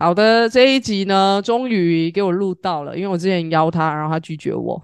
[0.00, 4.80] 好的，这一集呢，终于给我录到了，因为我之前邀他，然后他拒绝我，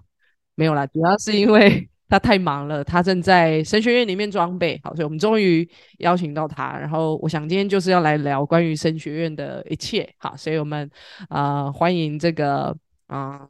[0.57, 10.91] 没有啦，主要是因为 他太忙了，他正在神学院里面装备，好，所以我们终于邀请到他，然后我想今天就是要来聊关于神学院的一切，好，所以我们
[11.29, 12.77] 啊欢迎这个
[13.07, 13.47] 啊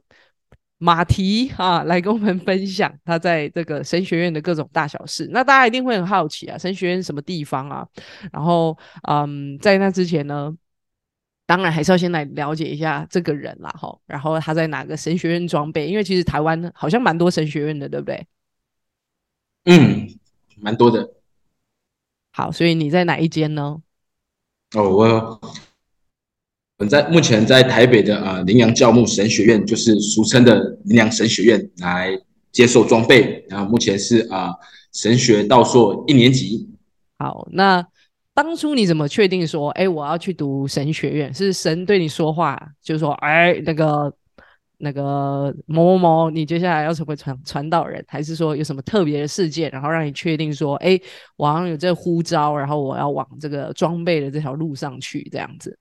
[0.77, 7.87] 马蹄啊来跟我们分享他在这个神学院的各种大小事，那大家一定会很好奇啊，神学院什么地方啊？
[8.31, 8.77] 然后
[9.09, 10.55] 嗯，在那之前呢？
[11.47, 15.87] 当然还是要先来了解一下这个人啦，哈，然后他在哪个神学院装备？
[15.87, 18.25] 因为其实台湾好像蛮多神学院的，对不对？
[19.65, 20.09] 嗯，
[20.57, 21.07] 蛮多的。
[22.31, 23.79] 好，所以你在哪一间呢？
[24.75, 25.39] 哦，我
[26.77, 32.19] 我在目前在台北的啊羚羊教牧神学院，就是俗称的羚羊神学院来
[32.51, 34.51] 接受装备，然后目前是啊
[34.91, 36.67] 神学道硕一年级。
[37.19, 37.87] 好，那。
[38.35, 41.33] 当初你怎么确定说，哎，我要去读神学院？
[41.33, 44.13] 是神对你说话，就是说，哎，那个
[44.77, 50.99] 那个某某某，你接下来要成为传传道人，还是说有什么特别的事件，然后让你确定说，哎，
[51.37, 55.79] 我好像有这呼召，然后我要往这个装备的这条路上去，这样子？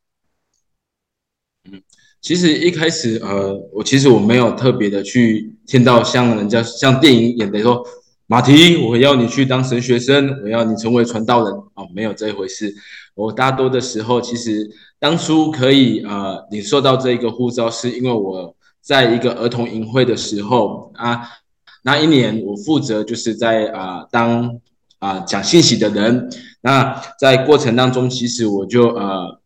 [1.68, 1.82] 嗯，
[2.20, 7.84] 其实一开始，呃，我其实我没有特别的去听到像人家像电影演的说。
[8.26, 11.84] 马蹄，我要你去当神学生，我要你成为传道人啊！
[11.94, 12.74] 没有这一回事。
[13.14, 21.20] 我大多的时候，其实当初可以呃，你受到这一个呼召，是因为我在一个儿童营会的时候啊，
[21.82, 24.58] 那一年我负责就是在啊当
[25.00, 26.30] 啊讲信息的人。
[26.62, 29.38] 那在过程当中，其实我就呃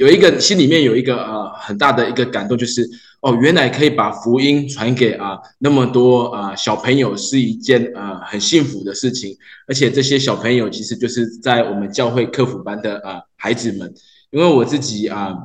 [0.00, 2.88] 有一个心里面有一个呃很大的一个感动，就是。
[3.22, 9.36] 哦，原来可以把福音传给啊那么多啊小朋友是一件啊很幸福的事情，
[9.68, 13.92] 而且这些小朋友其实就是在我们教会客服班的啊孩子们，
[14.30, 15.36] 因为我自己啊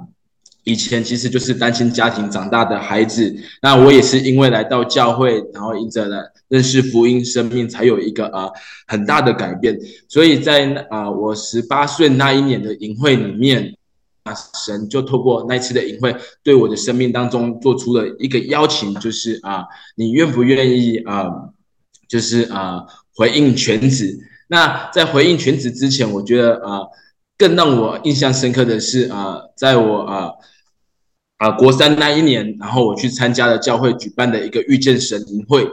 [0.63, 8.49] 以前其实就是单亲家庭长大的孩子，那我也是因为来到教会，然后因着了认识福音，生命才有一个啊
[8.87, 9.77] 很大的改变，
[10.07, 13.75] 所以在啊我十八岁那一年的营会里面。
[14.25, 14.33] 啊，
[14.65, 19.65] 神就透过那次的隐会，对我的生命当中做出了一个邀请，就是啊，
[19.95, 21.29] 你愿不愿意啊？
[22.09, 24.17] 就是啊，回应全职。
[24.47, 26.81] 那在回应全职之前，我觉得啊，
[27.37, 30.31] 更让我印象深刻的是啊，在我啊
[31.37, 35.67] 啊国三那一年，然后我去参加了教会举办的一个遇见神营会。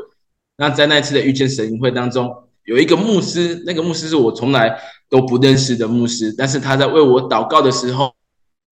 [0.59, 2.31] 那在那次的遇见神营会当中，
[2.67, 8.13] 有一个牧师，那个牧师是我从来都不认识的牧师，但是他在为我祷告的时候。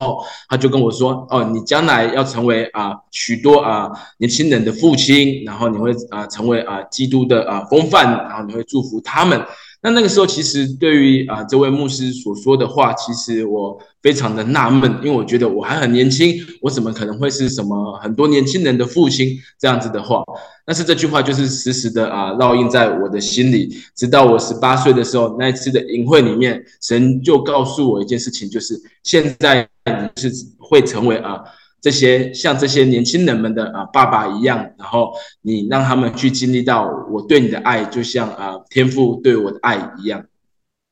[0.00, 9.40] 哦，他就跟我说：“哦，你将来要成为啊许多啊年轻人的父亲，然后你会啊成为啊基督的啊风范，然后你会祝福他们。”
[9.82, 20.22] 那那个时候，其实对于啊这位牧师所说的话，其实我非常的纳闷，因为我觉得我还很年轻，我怎么可能会是什么很多年轻人的父亲这样子的话？
[20.66, 31.40] 但是这句话就是时时的啊烙印在我的心里，直到我十八岁的时候，那一次的营会里面，神就告诉我一件事情，就是现在你是会成为啊。
[31.80, 40.24] 这些像这些年轻人们的啊爸爸一样，然后你让他们去经历到我对你的爱，就像啊天父对我的爱一样，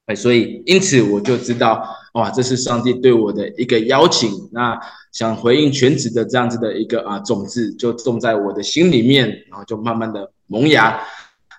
[0.07, 1.85] 哎，所以因此我就知道，
[2.15, 4.31] 哇，这是上帝对我的一个邀请。
[4.53, 4.81] 那
[5.13, 11.01] 想回应全职的这样子的一个啊种子，就种在我的心里面，然后就慢慢的萌芽。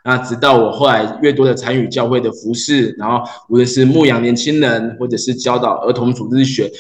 [0.04, 6.72] 那直到我后来越多的参与教会的服饰，然后无论是牧养年轻人，或者是教导儿童组织学。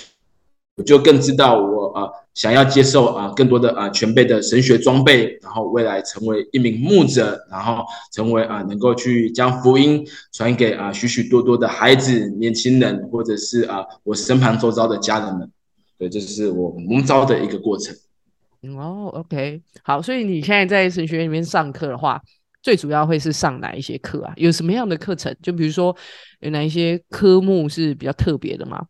[0.79, 15.51] 我就更知道我啊想要接受啊更多的啊全辈的神学装备，然后未来成为一名牧者，然后成为啊能够去将福音传给啊许许多多的孩子、年轻人，或者是啊我身旁周遭的家人们。
[15.97, 17.93] 对，这是我蒙召的一个过程。
[18.77, 22.21] 哦，OK，好，所以你现在在神学院里面上课的话，
[22.63, 24.31] 最主要会是上哪一些课啊？
[24.37, 25.35] 有什么样的课程？
[25.43, 25.93] 就比如说
[26.39, 28.81] 有哪一些科目是比较特别的吗？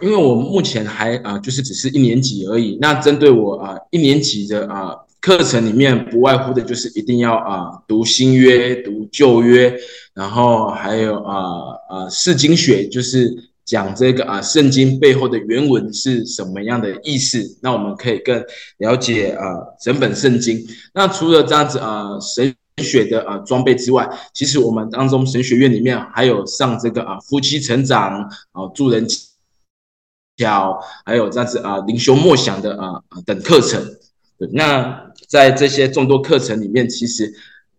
[0.00, 2.76] 因为我目前还啊，就是只是一年级而已。
[2.80, 9.74] 那针对我啊一年级的啊课程里面，不外乎的就是一定要啊读新约、读旧约，
[10.12, 11.42] 然后还有啊
[11.88, 13.34] 啊释经学，就是
[13.64, 17.56] 讲这个啊圣经背后的原文是什么样的意思。
[17.62, 18.42] 那我们可以更
[18.78, 19.44] 了解啊
[19.80, 20.58] 整本圣经。
[20.92, 29.06] 那除了这样子啊神学的啊装备之外，其实我们当中神学院里面还有上这个啊夫妻成长啊助人。
[30.36, 33.82] 教还有这样子啊，灵修默想的啊等课程。
[34.52, 37.32] 那在这些众多课程里面，其实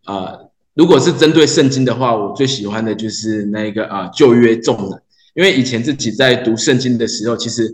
[0.06, 0.36] 啊，
[0.74, 5.02] 如果是针对圣经的话，我最喜欢的就是那个啊旧约众人，
[5.36, 7.72] 因为以前自己在读圣经的时候，其实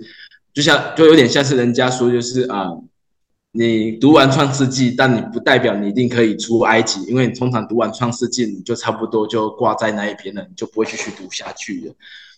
[0.53, 2.71] 就像就有点像是人家说，就是啊，
[3.53, 11.93] 你读完创世纪，但你不代表你一定可以出埃及，因为你通常读完创世纪，你就差不多就挂在那一边了，你就不会继续读下去了。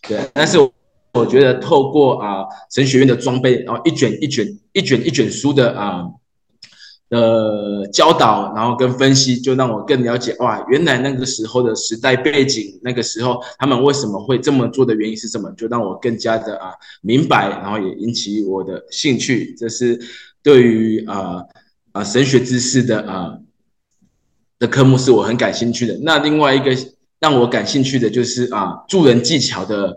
[0.06, 0.70] 对，但是我
[1.14, 6.04] 我觉得透过啊神学院的装备，然后一卷一卷一卷一卷书的啊。
[7.10, 16.72] 的教导，然后跟分析，就让我更了解哇，原来那个时候的时代背景，那个时候他们为什么会这么做的原因是什么，就让我更加的啊
[17.02, 19.54] 明白，然后也引起我的兴趣。
[19.56, 20.00] 这是
[20.42, 21.42] 对于啊
[21.92, 23.38] 啊神学知识的啊
[24.58, 25.96] 的科目是我很感兴趣的。
[26.02, 26.74] 那另外一个
[27.20, 29.96] 让我感兴趣的就是啊助人技巧的。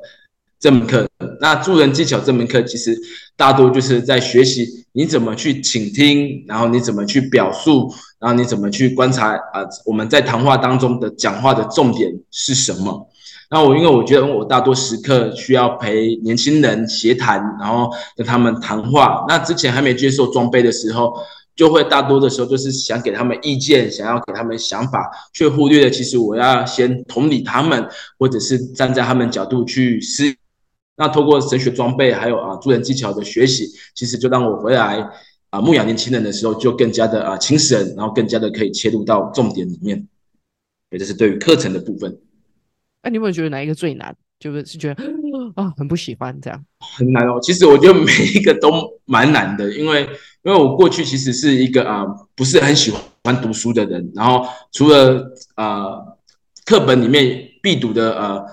[0.60, 1.08] 这门课，
[1.40, 2.98] 那助人技巧这门课其实
[3.36, 13.08] 大多就是在学习你怎么去倾听，然后你怎么去表述，然后你怎么去观察啊，我们在谈话当中的讲话的重点是什么？
[13.50, 19.24] 那我因为我觉得我大多时刻需要陪年轻人协谈，然后跟他们谈话。
[19.30, 21.14] 那之前还没接受装备的时候，
[21.56, 27.88] 就会大多的时候就是想给他们意见，想要给他们想法，却忽略了其实我要先同理他们，
[28.18, 30.36] 或者是站在他们角度去思。
[31.00, 35.08] 那透过神学装备，还有啊助人技巧的学习，其实就让我回来
[35.52, 40.08] 啊牧养年轻人的时候，就更加的啊轻省，然后更加的可以切入到重点里面。
[40.90, 42.18] 也就是对于课程的部分。
[43.04, 44.16] 那你有没有觉得哪一个最难？
[44.40, 45.04] 就是是觉得
[45.56, 46.66] 啊很不喜欢这样？
[46.98, 47.40] 很难哦。
[47.42, 48.72] 其实我觉得每一个都
[49.06, 50.02] 蛮难的，因为
[50.44, 52.06] 因为我过去其实是一个啊
[52.36, 52.92] 不是很喜
[53.24, 55.92] 欢读书的人，然后除了啊
[56.66, 58.44] 课本里面必读的呃。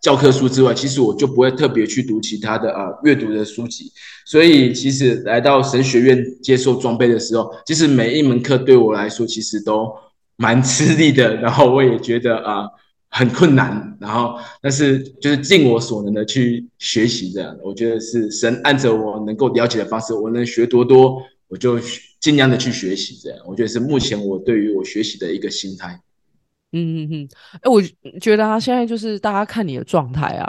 [0.00, 3.92] 教科书之外，其实我就不会特别去读其他的啊阅读的书籍，
[4.24, 9.92] 所以其实来到神学院接受装备的时候，其实每一门课对我来说其实都
[10.36, 12.66] 蛮吃力的， 然后我也觉得啊
[13.10, 21.78] 很困难，然后但是就是尽我所能的去学习这样，我觉得是神按着我能够了解的方式，我能学多多，我就
[22.20, 26.00] 尽量的去学习这样，我觉得是目前我对于我学习的一个心态。
[26.72, 27.28] 嗯嗯嗯，
[27.62, 27.82] 哎，我
[28.20, 30.48] 觉得啊现在就是大家看你的状态啊，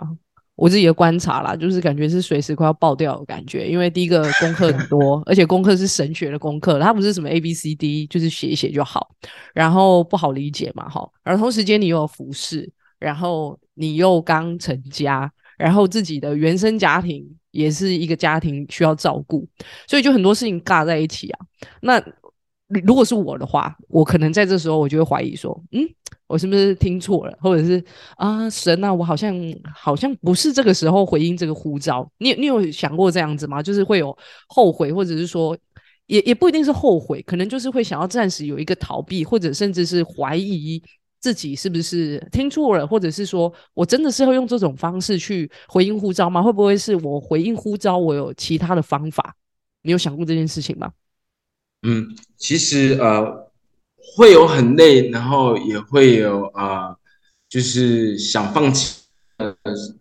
[0.55, 3.67] 我自己的观察啦，就是感觉是随时快要爆掉的感觉。
[3.67, 9.09] 因为第一个功课很多，而且功课是神学的功课，它不是什么 A B C D，就是写一写就好，
[9.53, 11.09] 然后不好理解嘛，哈。
[11.23, 19.47] 然后同时间你又有服饰，然后你又刚成家，然后自己的原生家庭也是一个家庭需要照顾，
[19.87, 21.39] 所以就很多事情尬在一起啊。
[21.81, 21.99] 那
[22.85, 25.87] 如果是我的话，我可能在这时候我就会怀疑说，嗯。
[26.27, 27.83] 我是不是听错了，或者是
[28.15, 29.35] 啊神啊，我好像
[29.75, 32.09] 好像不是这个时候回应这个呼召。
[32.19, 33.61] 你你有想过这样子吗？
[33.61, 35.57] 就是会有后悔，或者是说，
[36.05, 40.81] 也也不一定是后悔，可能就是会想要暂时有一个逃避，或者甚至是怀疑
[41.19, 46.41] 自己是不是听错了，或者是说我真的是会用这种方式去回应呼召吗？
[46.41, 49.35] 会不会是我回应呼召，我有其他的方法？
[49.81, 50.89] 你有想过这件事情吗？
[51.83, 53.41] 嗯，其实呃。
[54.17, 56.97] 会有很累，然后也会有啊，
[57.47, 59.03] 就是想放弃
[59.37, 59.55] 呃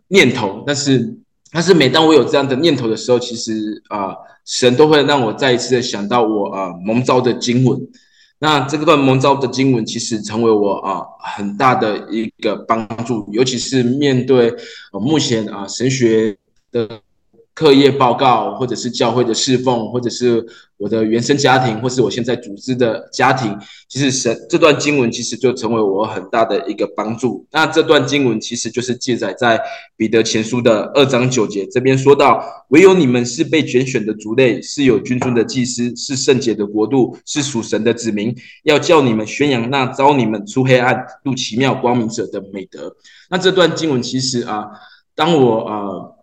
[0.08, 0.64] 念头。
[0.66, 1.16] 但是，
[1.52, 7.78] 但是每当我有这样的念头的时候，其实啊，神都会让我再一次的想到我啊蒙召的经文。
[8.40, 11.04] 那这个段蒙召的经文，其实成为我啊
[11.36, 14.52] 很大的一个帮助，尤其是面对
[14.92, 16.36] 目前啊神学
[16.72, 17.00] 的。
[17.54, 20.46] 课业报告，或者是教会的侍奉，或者是
[20.78, 23.54] 我的原生家庭，或是我现在组织的家庭，
[23.88, 27.44] 其实神这段经文其实就成为我很大的一个帮助。
[27.50, 29.60] 那这段经文其实就是记载在
[29.96, 42.96] 彼得前书的二章九节，这边说到：唯有你们是被拣选的族类，是有君尊的祭司，是圣洁的国度，是属神的子民，要叫你们宣扬那招你们出黑暗入奇妙光明者的美德。
[43.28, 44.66] 那这段经文其实啊，
[45.14, 46.19] 当我啊。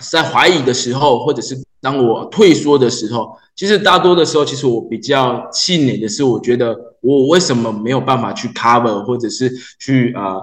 [0.00, 10.36] 在怀疑的时候，或者是当我退缩的时候，其实大多的时候，其实我比较气馁的是，我觉得我为什么没有办法去 cover，或者是去啊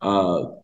[0.00, 0.62] 呃，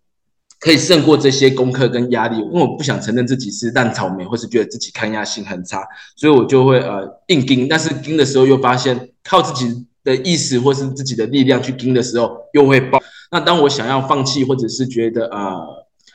[0.61, 5.83] 可以胜过这些功课跟压力，因为我不想承认自己是烂草莓，或是觉得自己抗压性很差，
[6.15, 13.01] 所以我就会呃硬盯，但是盯的时候又发现靠自己的意识或是自己的力量去盯的时候又会爆。
[13.31, 15.57] 那当我想要放弃，或者是觉得啊。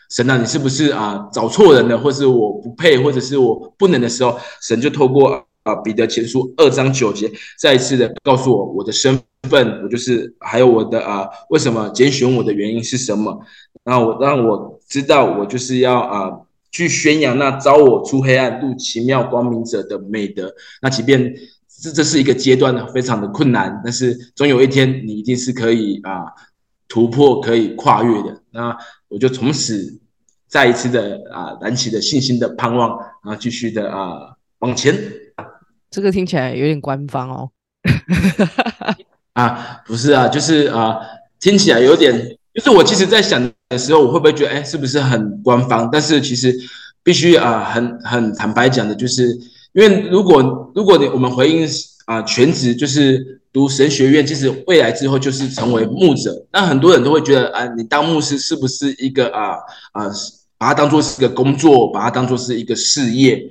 [0.10, 13.40] 神啊，你是不是啊找错人了，或是我不配，或者是我不能的时候，神就透过啊彼得前书二章九节，再一次的告诉我我的身份，我就是还有我的啊为什么拣选我的原因是什么？
[13.84, 16.32] 然后我让我知道我就是要啊
[16.72, 20.54] 去宣扬那招我出黑暗入奇妙光明者的美德。
[20.82, 21.34] 那即便
[21.82, 26.26] 这这是一个阶段呢，非常的困难，但是总有一天你一定是可以啊
[26.88, 28.41] 突破，可以跨越的。
[28.51, 28.77] 那
[29.08, 30.00] 我就从此
[30.48, 34.96] 再一次的啊燃起的信心的盼望，然后继续的啊往前。
[35.89, 37.50] 这个听起来有点官方哦。
[39.34, 40.98] 啊，不是啊，就是啊，
[41.39, 43.39] 听起来有点，就是我其实在想
[43.70, 45.89] 的时候，我会不会觉得，哎，是不是很官方？
[45.91, 46.53] 但是其实
[47.03, 49.27] 必须啊，很很坦白讲的，就是
[49.74, 51.67] 因为如果如果你我们回应
[52.06, 59.56] 啊全职就是读神学院，其实未来之后就是成为牧者，那很多人都会觉得啊，你当牧师是不是一个啊
[59.94, 60.12] 啊，
[60.60, 63.42] 把它当做是一个工作，把它当做是一个事业？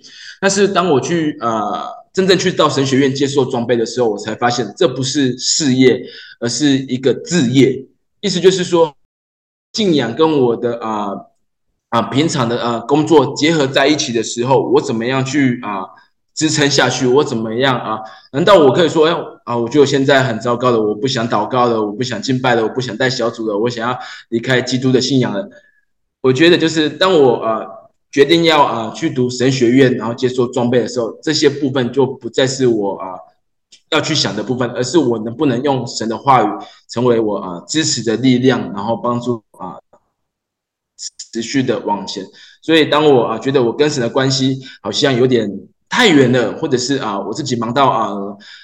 [0.41, 1.91] 但是当我去啊。
[2.17, 6.01] 真正去到神学院接受装备的时候，我才发现这不是事业，
[6.41, 7.85] 而是一个置业。
[8.23, 8.95] 意思就是说，
[9.75, 11.11] 信仰跟我的啊
[11.91, 15.85] 啊平常的啊工作结合在一起的时候，我怎么样去啊
[16.37, 17.09] 支撑下去？
[17.09, 17.99] 我怎么样啊？
[18.31, 19.15] 难道我可以说，哎
[19.45, 25.49] 啊，我觉得现在很糟糕的，我不想祷告了，我不想敬拜了，我不想带小组了，我想要离开基督的信仰了。
[26.21, 27.67] 我觉得就是当我啊。
[28.09, 33.09] 决定要啊去读神学院，然后接受装备的时候，这些部分就不再是我啊
[33.91, 36.49] 要去想的部分，而是我能不能用神的话语
[36.89, 39.77] 成为我啊支持的力量，然后帮助啊
[41.31, 42.25] 持续的往前。
[42.63, 45.51] 所以当我啊觉得我跟神的关系好像有点
[45.89, 48.09] 太远了，或者是啊我自己忙到啊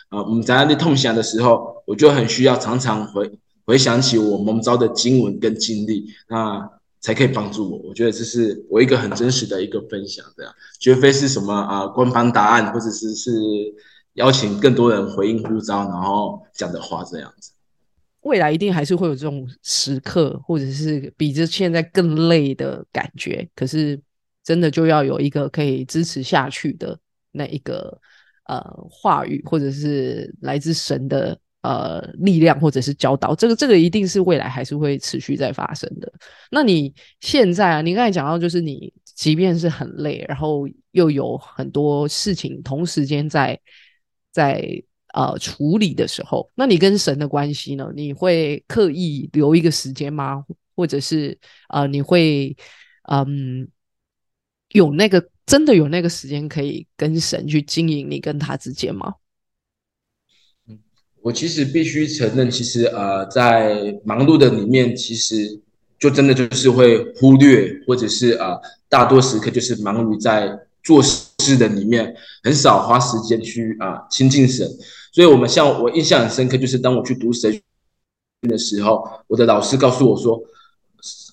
[0.08, 3.30] 啊我们在那里痛想的时候，我就很需要常常回
[3.64, 6.68] 回想起我蒙招的经文跟经历那。
[7.04, 13.32] 才可以帮助我，我觉得这是我一个很真实的一个分享，这样绝非是什么啊官方答案，或者是是
[14.12, 17.50] 邀请更多人回应呼召，然后讲的话这样子。
[18.20, 24.00] 未来一定还是会有这种时刻，或者是比这现在更累的感觉，可是
[24.44, 26.96] 真的就要有一个可以支持下去的
[27.32, 28.00] 那一个
[28.44, 31.36] 呃话语，或者是来自神的。
[31.62, 36.12] 呃，力量或者是教导，这个这个一定是未来还是会持续在发生的。
[36.50, 43.56] 那你现在啊，你刚才讲到，就是你即便是很累，然后又有很多事情同时间在
[44.32, 44.82] 在
[45.14, 47.92] 呃处理的时候，那你跟神的关系呢？
[47.94, 50.44] 你会刻意留一个时间吗？
[50.74, 52.56] 或者是呃，你会
[53.08, 53.68] 嗯
[54.70, 59.14] 有那个真的有那个时间可以跟神去经营你跟他之间吗？
[61.20, 65.60] 我其实必须承认，其实呃，在忙碌的里面，其实
[65.96, 68.58] 就真的就是会忽略，或者是啊，
[68.88, 70.50] 大多时刻就是忙于在
[70.82, 74.68] 做事的里面，很少花时间去啊亲近神。
[75.12, 77.60] 所以，我们像我印象很深刻，就是当我去读神
[78.48, 80.42] 的时候，我的老师告诉我说，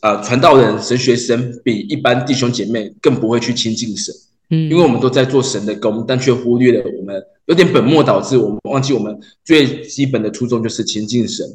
[0.01, 4.13] 呃，传道人、神学生比一般弟兄姐妹更不会去亲近神。
[4.49, 11.45] 嗯，因为我们都在做神的工，但却忽略了我们有点本末倒置，我们忘记我们最基本的初衷就是亲近神。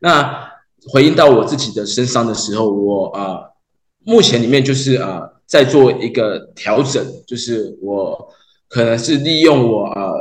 [0.00, 0.48] 那
[0.88, 3.40] 回应到我自己的身上的时候，我啊，
[4.04, 8.28] 目前里面就是啊，在做一个调整，就是我
[8.68, 10.12] 可能是利用我啊，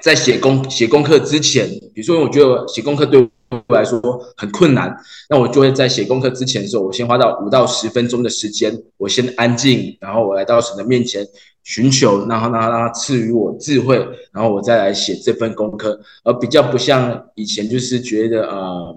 [0.00, 3.28] 在写功写功课之前，比如说，我觉得写功课对。
[3.66, 3.98] 我来说
[4.36, 4.94] 很困难，
[5.30, 11.26] 那我就会在写功课之前的时候，我先花到五到十分钟的时间，我先安静，然后我来到神的面前
[11.64, 13.96] 寻求，然后让他让他赐予我智慧，
[14.32, 18.92] 然后我再来写这份功课，而比较不像以前，就是觉得啊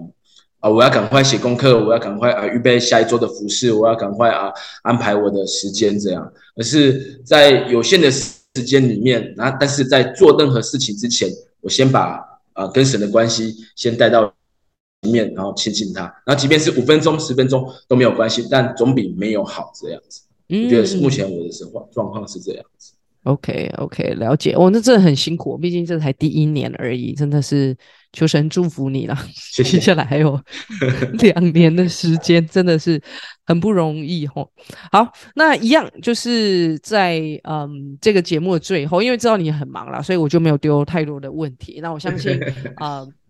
[0.60, 8.10] 啊，我要赶快写功课，我要赶快啊预备下一周的服饰，我要赶快啊安排我的时间这样，而是在有限的
[8.60, 11.30] 间里面，然后但是在做任何事情之前，
[11.60, 12.20] 我先把
[12.54, 14.34] 啊跟神的关系先带到。
[15.10, 20.22] 面，然后亲近他，然后即便是五分钟、十分钟都没有关系，但总比没有好这样子。
[20.46, 22.92] 我觉得是目前我的生活状况是这样子。
[23.24, 24.52] OK，OK，了解。
[24.52, 27.76] 哦，那真的很辛苦，毕竟这才第一年而已，真的是
[28.12, 29.16] 求神祝福你了。
[29.54, 30.40] 接下来还有
[31.20, 33.00] 两年的时间，真的是
[33.46, 34.48] 很不容易哦。
[34.90, 41.78] 好，那一样就是在嗯这个节目的最后，因为知道你很忙啦，所以我就没有丢太多的问题。
[41.80, 42.36] 那我相信
[42.76, 43.06] 啊。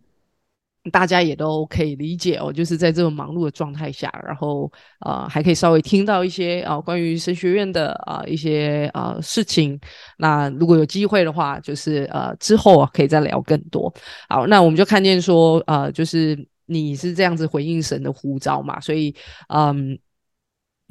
[0.90, 4.70] 大家也都可以理解哦，就是在这种忙碌的状态下，然后
[5.00, 9.78] 呃还可以稍微听到一些啊关于神学院的啊一些啊事情。
[10.18, 13.92] 那如果有机会的话，就是呃之后啊可以再聊更多。
[14.28, 16.36] 好，那我们就看见说呃就是
[16.66, 19.14] 你是这样子回应神的呼召嘛，所以
[19.48, 19.96] 嗯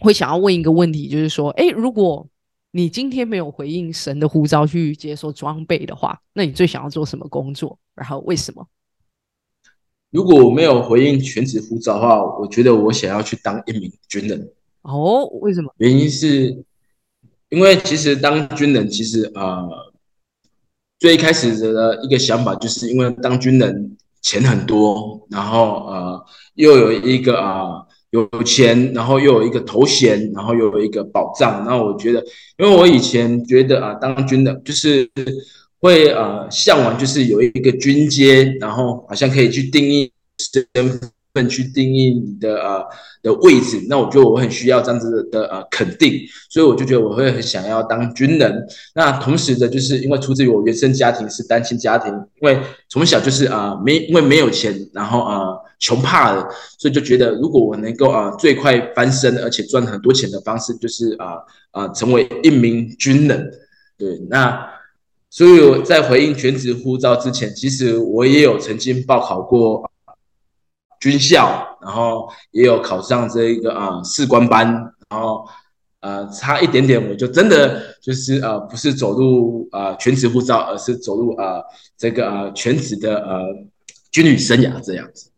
[0.02, 2.28] 会想要问一个问题，就是说，哎，如果
[2.72, 7.78] 你今天没有回应神的呼召去接受装备的话，那你最想要做什么工作？
[7.94, 8.66] 然后为什么？
[10.12, 14.50] 如果我没有回应全职护照的话，我觉得我想要去当一名军人。
[14.82, 15.74] 哦，为什么？
[15.78, 16.64] 原因是，
[17.50, 19.70] 因为其实当军人，其实呃，
[21.00, 26.26] 最开始的一个想法，就是因为当军人钱很多，然后呃，
[26.56, 31.64] 又有一个啊有钱，然后又有一个头衔，然后又有一个保障。
[31.66, 32.22] 那我觉得，
[32.58, 35.10] 因为我以前觉得啊，当军人就是
[35.82, 40.66] 会呃向往，就是有一个军阶，然后好像可以去定义身
[41.34, 42.86] 份，去定义你的呃
[43.22, 43.86] 的位置。
[43.90, 48.66] 那我觉得我很需要这样子的呃肯定，所以我就觉得我会很想要当军人。
[48.96, 55.40] 那同时的，就是因为出自于我原生家庭是单亲家庭，因为从小就是啊没因为没有钱，然后啊。
[55.84, 56.48] 穷怕了，
[56.78, 61.38] 所以就觉得如果我能够啊最快翻身，而且赚很多钱的方式，就是啊
[61.72, 63.52] 啊成为一名军人。
[63.98, 64.64] 对，那
[65.32, 69.90] 所以我在回应全职护照之前，其实我也有曾经报考过
[71.00, 74.68] 军校，然后也有考上这一个啊士官班，
[75.10, 75.48] 然后
[76.02, 81.64] 呃差一点点，我就真的就是呃不是走入啊全职护照，而是走入啊
[81.98, 83.42] 这个啊全职的呃
[84.12, 85.32] 军旅生涯这样子。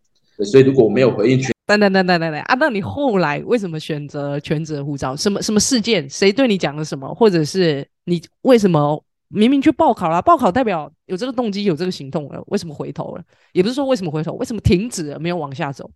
[0.44, 5.16] 所以，如果我没有回应全，等等等等等等啊，那你后来为什么选择全职护照？
[5.16, 6.10] 什么什么事件？
[6.10, 7.08] 谁对你讲了什么？
[7.14, 9.02] 或者是你为什么
[9.34, 10.22] 明明去报考了？
[10.22, 13.24] 报考代表有这个动机，有这个行动了，为什么回头了？
[13.52, 15.90] 也不是说为什么回头，为什么停止了，没有往下走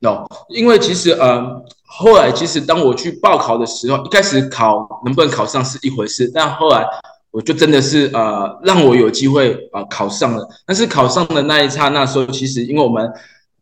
[0.00, 6.86] ？no，因为其实呃，后来其实当我去报考的时候，一开始考能不能考上是一回事，但后来
[7.30, 10.48] 我就真的是呃，让我有机会啊考上了。
[10.64, 13.12] 但是考上的那一刹那时候，其实因为我们。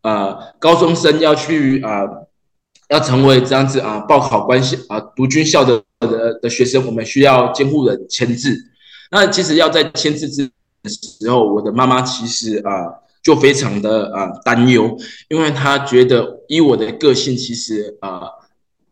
[0.03, 2.05] 呃，高中生要去啊，
[2.87, 8.55] 要成为这样子啊，报考关系啊，读军校的的的学生，我们需要监护人签字。
[9.11, 10.49] 那其实要在签字之
[10.85, 12.71] 时候，我的妈妈其实啊，
[13.23, 14.97] 就非常的啊担忧，
[15.29, 18.21] 因为她觉得以我的个性，其实啊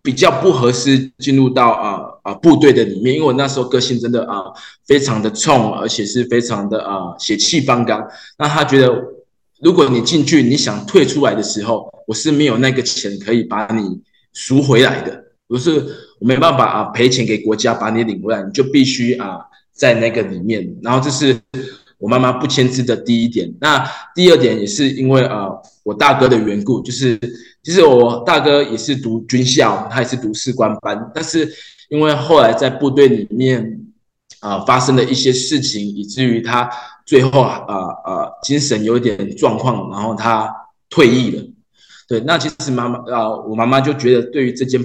[0.02, 4.44] 比较不合适进入到啊啊部队的里面，因为我那时候个性真的啊
[4.86, 8.08] 非常的冲，而且是非常的啊血气方刚。
[8.38, 9.12] 那她觉得。
[9.62, 14.02] 如果你进去，你想退出来的时候，我是没有那个钱可以把你
[14.34, 15.24] 赎回来的。
[15.48, 15.72] 不是
[16.20, 19.40] 我没办法啊，赔钱给国家把你领回来，你就必须啊
[19.76, 20.76] 在那个里面。
[20.82, 21.40] 然后这是
[22.00, 23.54] 我妈妈不签字的第一点。
[23.62, 25.50] 那第二点也是因为啊
[25.84, 27.20] 我大哥的缘故，就是
[27.62, 31.54] 其实我大哥也是读军校，他也是读士官班，但是
[31.90, 33.82] 因为后来在部队里面
[34.40, 36.70] 啊发生了一些事情，以至于他。
[37.08, 37.62] 最后啊
[38.04, 40.52] 啊精神有点状况，然后他
[40.90, 41.44] 退役了。
[42.08, 44.82] 对，那其实妈妈啊，我妈妈就觉得对于这件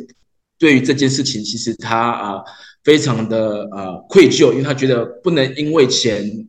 [0.59, 2.45] 对于这件事情，其实她啊
[2.85, 6.47] 非常的呃愧疚，因为他觉得不能因为钱，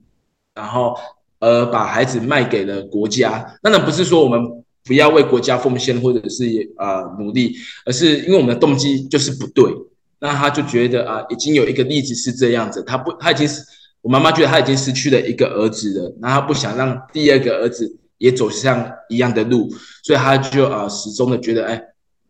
[0.55, 0.95] 然后
[1.39, 3.57] 而把孩子卖给了国家。
[3.61, 4.41] 当然不是说我们
[4.83, 6.45] 不要为国家奉献或者是
[6.77, 9.71] 啊努力，而是因为我们的动机就是不对。
[10.19, 13.61] 那他就觉得啊，已经有一个例子是这样子，他不他已经是。
[14.03, 19.69] 我妈妈觉得她已经失去了一个儿子了，然后不想让第二个儿子也走向一样的路，
[20.01, 21.79] 所以他就啊始终的觉得，哎，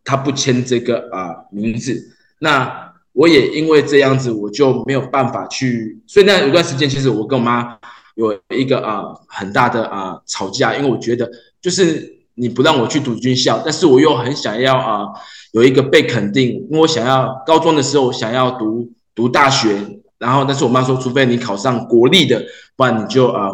[0.03, 1.97] 他不签这个啊名字。
[2.39, 5.99] 那我也因为这样子，我就没有办法去。
[6.07, 7.77] 所以那有段时间，其实我跟我妈
[8.15, 11.29] 有一个啊很大的啊吵架，因为我觉得
[11.61, 15.07] 就是你不让我去读军校，但是我又很想要啊
[15.53, 19.75] 有一个被肯定，因为我想要高中的时候想要读读大学。
[20.21, 22.39] 然后，但是我妈说，除非你考上国立的，
[22.75, 23.49] 不然你就啊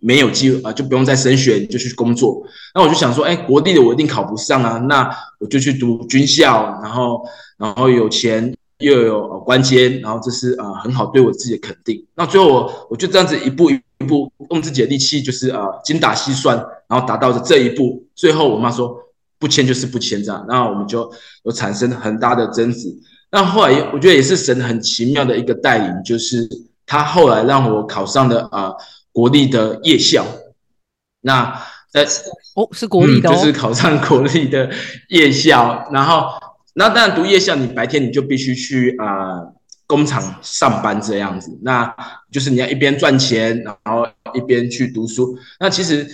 [0.00, 2.42] 没有机会啊，就不用再升学，你就去工作。
[2.74, 7.22] 那我就想说，哎，国立的我一定考不上啊，那我就去读军校，然后
[7.56, 12.04] 然后有钱又有官阶，然后这是啊很好对我自己的肯定。
[12.14, 16.56] 那最后我我就这样子一步一步用自己的力气，就是啊精打细算，
[16.88, 18.04] 然后达到了这一步。
[18.14, 18.96] 最后我妈说
[19.38, 21.10] 不签就是不签这样，那我们就
[21.44, 22.88] 有产生很大的争执。
[23.30, 26.48] 那后来，我觉得也是神很奇妙的一个带领，就是
[26.84, 28.74] 他后来让我考上了啊
[29.12, 30.26] 国立的夜校。
[31.20, 31.54] 那
[31.92, 32.04] 在
[32.54, 34.70] 哦是国立的，就是考上国立的
[35.10, 35.88] 夜校。
[35.92, 36.30] 然后，
[36.74, 39.42] 那当然读夜校，你白天你就必须去啊
[39.86, 41.58] 工厂上班这样子。
[41.62, 41.94] 那
[42.30, 45.38] 就是你要一边赚钱，然后一边去读书。
[45.58, 46.06] 那其实。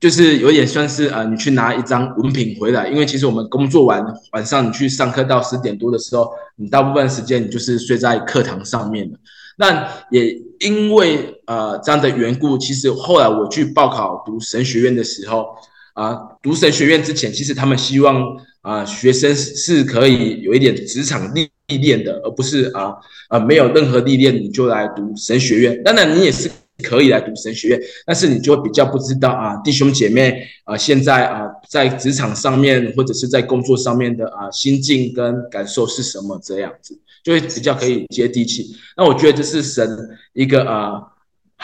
[0.00, 9.18] 就是有点算是啊，你去拿一张文凭回来，因为其实我们工作完晚上你去上课到十点多的时候，你大部分时间你就是睡在课堂上面的。
[9.56, 15.46] 那也因为呃这样的缘故，其实后来我去报考读神学院的时候
[15.94, 22.92] 啊，读神学院之前，其实他们希望啊学生是可以有一点职场历历练的，而不是啊
[23.28, 25.80] 啊没有任何历练你就来读神学院。
[25.84, 26.50] 当然你也是。
[26.82, 36.36] 可以来读神学院，但是你就比较不知道啊，弟兄姐妹啊，现在啊，在职场上面或者是在工作上面的啊心境跟感受是什么？
[36.42, 38.74] 这样子就会比较可以接地气。
[38.96, 39.88] 那我觉得这是神
[40.32, 41.00] 一个啊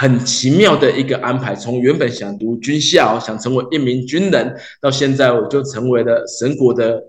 [0.01, 7.05] 很奇妙的一个安排，从原本想读军校，想成为一名军人，到现在我就成为了神国的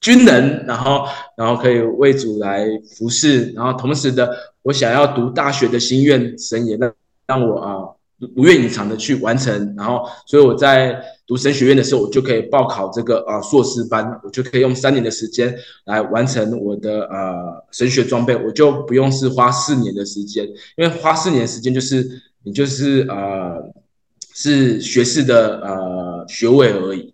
[0.00, 2.66] 军人，然后然后可以为主来
[2.98, 4.28] 服侍，然后同时的
[4.62, 6.92] 我想要读大学的心愿，神也让
[7.28, 7.70] 让我啊
[8.28, 20.44] 不愿隐藏的去完成，然后所以我在读神学院的时候，我就可以报考这个啊硕士班，我就可以用三年的时间来完成我的呃神学装备，我就不用是花四年的时间，
[20.76, 22.06] 因为花四年时间就是
[22.42, 23.72] 你就是呃
[24.34, 27.13] 是学士的呃学位而已，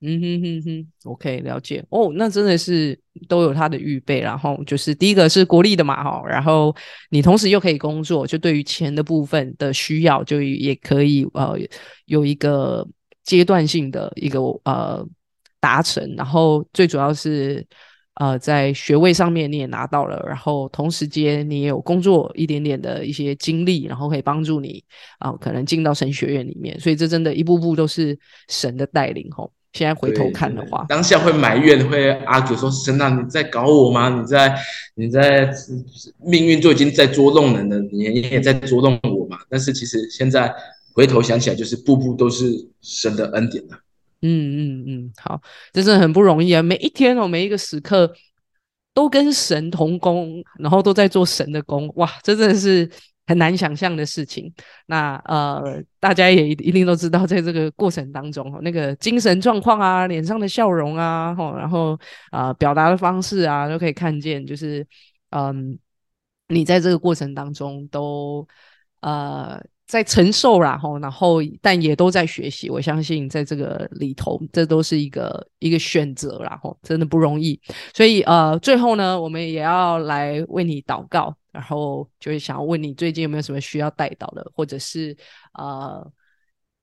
[0.00, 2.12] 嗯哼哼哼，OK，了解哦。
[2.14, 6.72] 那真的是都有他的预备，然后就是第一个是国立的嘛，哈，然后
[7.10, 11.58] 你同时又可以工作，就对于钱的部分的需要，就也可以呃
[12.04, 12.86] 有一个
[13.24, 15.04] 阶段性的一个呃
[15.58, 17.66] 达成，然后最主要是
[18.14, 24.84] 呃在学位上面你也拿到了，然后同时间你也有工作一点点的一些经历，然后可以帮助你
[25.18, 28.16] 啊可能进到神学院里面，所以这真的一步步都是
[28.48, 29.52] 神的带领，吼。
[29.74, 34.08] 现在回头看的话，当下会埋怨，会阿九说：“神啊，你在搞我吗？
[34.08, 34.58] 你在，
[34.94, 35.48] 你在，
[36.18, 40.52] 命运就已经在捉弄人了，你你也在捉弄我嘛？”但是其实现在
[40.94, 42.46] 回头想起来，就是步步都是
[42.80, 43.78] 神的恩典啊。
[44.22, 45.40] 嗯嗯嗯，好，
[45.72, 46.62] 真的很不容易啊！
[46.62, 48.12] 每一天哦，每一个时刻
[48.94, 52.90] 都跟神同工，然后都在做神的工，哇，真的是。
[53.28, 54.52] 很难想象的事情，
[54.86, 61.98] 那呃，大家也一定都知道，在这个过程当中，那个精神状况啊，脸上的笑容啊，吼，然后
[62.30, 64.86] 啊，表达的方式啊，都可以看见，就是
[65.30, 65.78] 嗯，
[66.48, 68.48] 你在这个过程当中都
[69.02, 69.62] 呃。
[69.88, 72.68] 在承受然后然后但也都在学习。
[72.68, 77.58] 我相信在这个里头，这都是一个一个选择，然后真的不容易。
[77.94, 85.16] 所以呃，最后呢，我们也要来为你祷告，然后就是想要问你最近有没有什么需要带到的，或者是
[85.54, 86.10] 呃。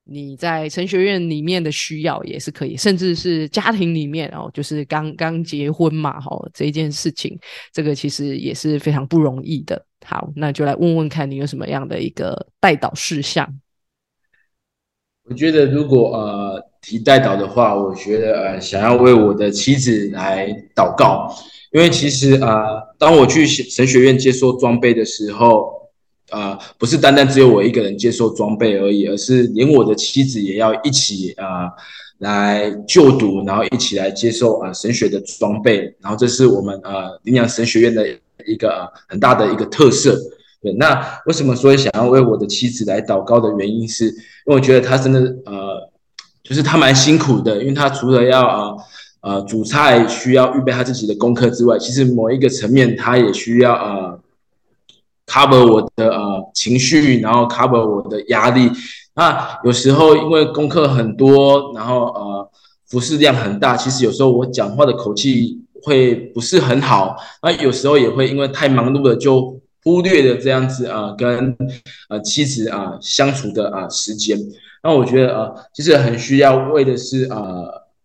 [0.07, 7.35] 你在神学院里面的需要也是可以，甚至是家庭里面哦，就是刚刚结婚嘛，哈，这一件事情，
[7.73, 9.83] 这个其实也是非常不容易的。
[10.05, 13.51] 好，那就来问问看你有什么样的一个带导事项。
[15.27, 21.35] 我觉得如果呃提带导的话，我觉得呃想要为我的妻子来祷告，
[21.71, 22.65] 因为其实呃
[22.97, 25.73] 当我去神学院接受装备的时候。
[26.31, 31.69] 啊，不是单单只有我一个人接受装备而已，而是连我的妻子也要一起啊
[32.17, 35.81] 来就读，然后一起来接受啊神学的装备。
[36.01, 38.03] 然后这是我们呃领养神学院的
[38.47, 40.19] 一个很大的一个特色。
[40.63, 44.13] 对，那为什么说想要为我的妻子来祷告的原因，是因
[44.47, 45.91] 为我觉得她真的呃，
[46.43, 48.75] 就是她蛮辛苦的，因为她除了要啊
[49.25, 54.19] 呃煮菜，需要预备他自己的功课之外，其实某一个层面，他也需要啊。
[55.27, 58.69] cover 我的呃情绪，然后 cover 我的压力。
[59.15, 62.49] 那有时候因为功课很多，然后呃
[62.85, 67.17] 服饰量很大，其实有时候我讲话的口气会不是很好。
[67.41, 71.57] 那有时候也会因为太忙碌了，就忽略了这样子啊跟
[72.09, 74.37] 呃妻子啊相处的啊时间。
[74.83, 77.41] 那我觉得啊，其实很需要为的是啊。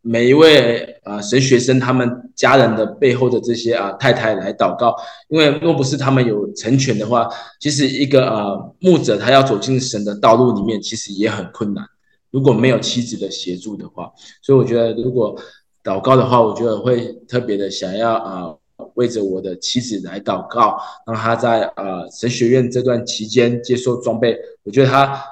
[0.02, 4.96] 每一位啊神学生，他们家人的背后的这些啊太太来祷告，
[5.28, 7.28] 因为若不是他们有成全的话，
[7.60, 11.84] 其实一个啊牧者他要走进神的道路里面，其实也很困难。
[12.30, 14.10] 如果没有妻子的协助的话，
[14.40, 15.36] 所以我觉得如果
[15.84, 18.54] 祷告的话，我觉得会特别的想要啊
[18.94, 25.22] 为着我的妻子来祷告，让他在啊神学院这段期间接受装备，我觉得他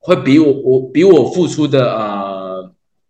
[0.00, 2.31] 会比我我比我付出的啊。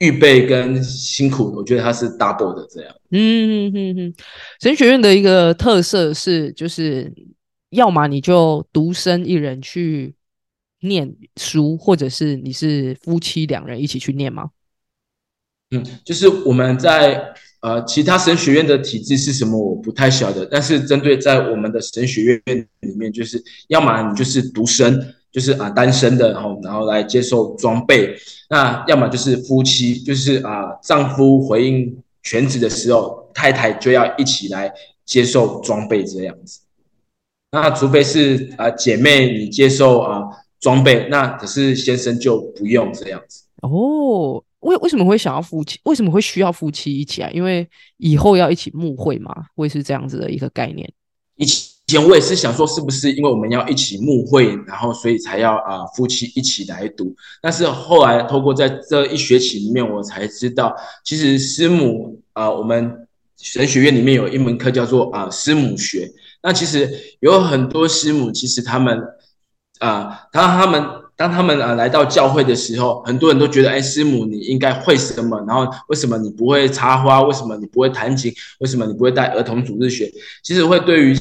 [0.02, 2.92] 预备跟辛苦，我觉得它是 double 的这样。
[3.10, 4.14] 嗯嗯嗯嗯，
[4.60, 7.12] 神学院的一个特色是，就是
[7.70, 10.12] 要么你就独身一人去
[10.80, 14.50] 念书，或者是你是夫妻两人一起去念吗？
[15.70, 20.44] 嗯，就是我们在呃其他神学院的体制是什么，我不太晓得。
[20.46, 22.42] 但是针对在我们的神学院
[22.80, 25.14] 里面，就是要么你就是独身。
[25.32, 28.14] 就是啊，单身的，然后然后来接受装备。
[28.50, 34.70] 那要么就是夫妻，就是啊，丈夫回应全职的时候，太太就要一起来
[35.06, 36.60] 接受装备这样子。
[37.50, 40.22] 那除非是啊，姐妹你接受啊
[40.60, 43.44] 装备，那可是先生就不用这样子。
[43.62, 45.80] 哦，为为什么会想要夫妻？
[45.84, 47.30] 为什么会需要夫妻一起啊？
[47.32, 47.66] 因为
[47.96, 50.92] 以后要一起牧会嘛，会是这样子的一个概念。
[51.36, 51.71] 一起。
[51.92, 57.14] 前我也是想说，是不是因为我们要一起牧会，然后所以才要啊夫妻一起来读？
[57.40, 60.74] 但是后来透过在这一学期里面，我才知道，
[61.04, 63.06] 其实师母啊，我们
[63.40, 66.10] 神学院里面有一门课叫做啊师母学。
[66.42, 69.00] 那其实有很多师母，其实他们
[69.78, 75.38] 啊，当他们当他们啊来到教会的时候，很多人都觉得，哎，师母你应该会什么？
[75.46, 77.22] 然后为什么你不会插花？
[77.22, 78.32] 为什么你不会弹琴？
[78.58, 80.10] 为什么你不会带儿童主日学？
[80.42, 81.16] 其实会对于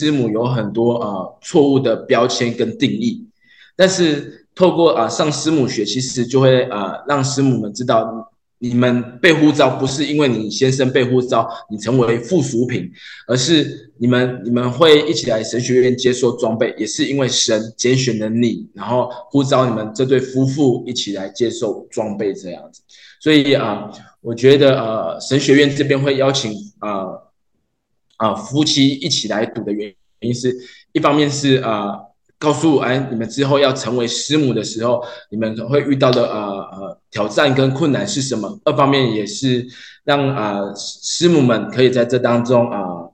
[0.00, 3.26] 师母有很多呃错误的标签跟定义。
[3.76, 8.26] 但是透过啊上师母学，其实就会啊让师母们知道。
[8.62, 12.90] 你们被呼召不是因为你先生被呼召，你成为附属品，
[13.26, 22.82] 而是你们你们会一起来神学院接受装备，也是因为神拣选了你，然后呼召你们这对夫妇一起来接受装备这样子。
[23.18, 27.06] 所以啊，我觉得呃神学院这边会邀请啊
[28.20, 30.54] 啊夫妻一起来读的原因是
[30.92, 32.06] 一方面是啊。
[32.40, 36.40] 告诉哎，你们之后要成为师母的时候，你们会遇到的呃
[36.72, 38.58] 呃挑战跟困难是什么？
[38.64, 39.68] 二方面也是
[40.04, 43.12] 让啊师母们可以在这当中啊，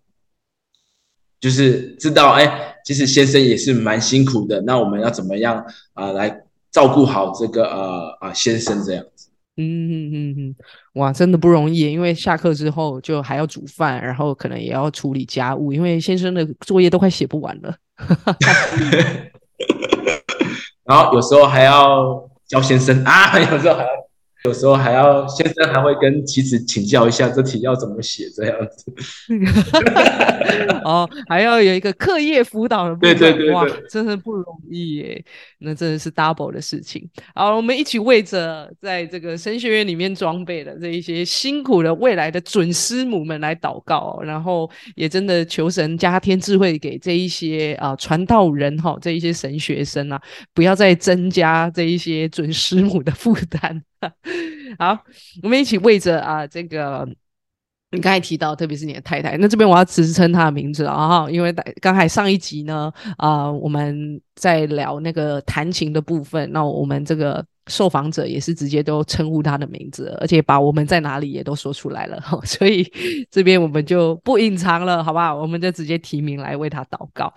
[1.41, 4.61] 就是知道哎，其实先生也是蛮辛苦的。
[4.61, 9.05] 那我们要怎么样啊来照顾好这个呃啊先生这样？
[9.57, 10.55] 嗯嗯嗯嗯，
[10.95, 17.75] 哇，真的不容易，因为下课之后就还要煮饭，然后可能也要处理家务，因为先生的作业都快写不完了。
[20.85, 24.06] 然后有时候还要教先生 啊，有时候还要。
[24.47, 28.93] 有时候还要先生还会跟妻子请教一下这题要怎么写这样子，
[30.85, 35.25] 哦，还要有一个课业辅导的部分，哇，真的不容易耶，
[35.59, 37.09] 那真的是 double 的事情。
[37.35, 50.23] 好，我们一起为着在这个神学院里面装备的这一些辛苦的未来的准师母们来祷告，然后也真的求神加添智慧给这一些啊传道人哈，这一些神学生啊，
[50.55, 53.83] 不要再增加这一些准师母的负担。
[54.79, 54.99] 好，
[55.43, 57.09] 我们一起为着啊，这个
[57.91, 72.85] 你刚才提到，特别是你的太太，那这边我要直称她的名字了啊，因为刚才上一集呢，啊，我们在聊那个弹琴的部分，那我们这个受访者也是直接都称呼她的名字，而且把我们在哪里也都说出来了， 所以
[73.31, 75.35] 这边我们就不隐藏了，好不好？
[75.35, 77.33] 我们就直接提名来为她祷告。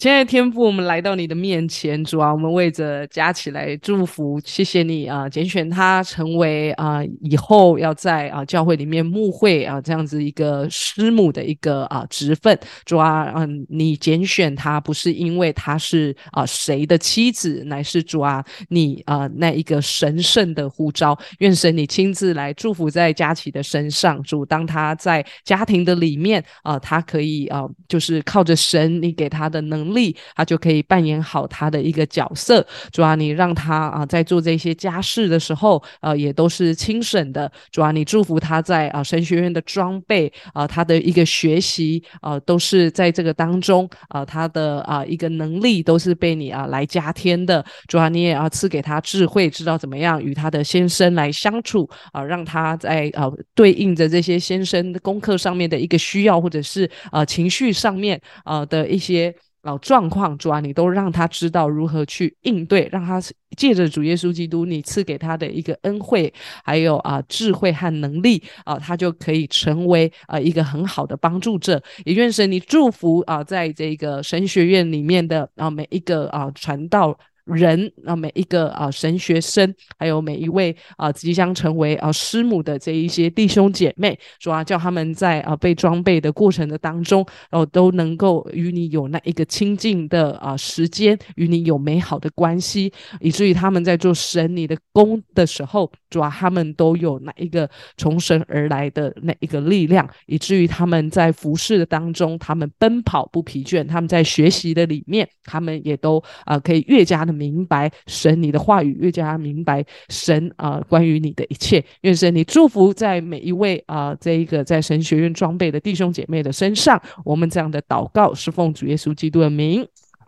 [0.00, 29.89] 亲爱的天父，我们来到你的面前，主啊，我们为着佳琪来祝福，谢谢你啊，拣选他成为啊以后要在啊教会里面牧会啊这样子一个师母的一个啊职分，主啊，嗯，你拣选他不是因为他是啊谁的妻子，乃是主啊你啊那一个神圣的呼召，愿神你亲自来祝福在佳琪的身上，主当他在家庭的里面啊，他可以啊就是靠着神你给他的能。
[29.94, 32.66] 力，他就可以扮演好他的一个角色。
[32.92, 37.50] 主啊，你让他啊，在做这些家事的时候，呃，也都是轻省的。
[37.70, 47.64] 主啊，你祝福他在啊神学院的装备啊，他的一个学习啊，都是在这个当中啊，他的啊一个能力都是被你啊来加添的。
[47.86, 59.34] 主啊，你也要赐给他智慧，知道怎么样与他的先生来相处啊，让他在啊对应着这些先生功课上面的一个需要，或者是啊情绪上面啊的一些。
[59.62, 63.20] 老状况，抓，你都让他知道如何去应对，让他
[63.56, 66.32] 借着主耶稣基督你赐给他的一个恩惠，
[66.64, 71.82] 还有啊智慧和能力啊，他就可以成为啊一个很好的帮助者。
[72.04, 77.18] 也愿神你祝福啊，在这个神学院里面的啊每一个啊传道。
[77.54, 107.39] 人啊，每一个啊神学生，还有每一位啊即将成为啊师母的这一些弟兄姐妹，主啊，叫他们在啊被装备的过程的当中，然后都能够与你有那一个亲近的啊时间，与你有美好的关系，以至于他们在做神你的工的时候，主啊，他们都有那一个从神而来的那一个力量，以至于他们在服侍的当中，他们奔跑不疲倦，他们在学习的里面，他们也都啊可以越加的。
[107.40, 111.82] 明白神你的话语，越加明白神啊关于你的一切。
[112.02, 117.00] 愿神你祝福在每一位啊这一个在神学院装备的弟兄姐妹的身上。
[117.24, 119.86] 我们这样的祷告是奉主耶稣基督的名。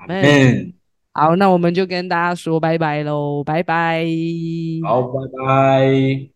[0.09, 0.73] 嗯，
[1.13, 4.07] 好，那我们就跟大家说拜拜喽，拜拜。
[4.83, 6.32] 好，拜拜。